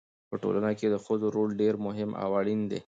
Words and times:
په 0.29 0.35
ټولنه 0.41 0.69
کې 0.79 0.87
د 0.89 0.95
ښځو 1.05 1.27
رول 1.35 1.49
ډېر 1.61 1.73
مهم 1.85 2.09
او 2.23 2.29
اړین 2.39 2.61
دی. 2.71 2.79